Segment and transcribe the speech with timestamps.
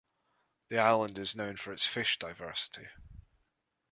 [0.69, 2.87] The island is known for its fish diversity.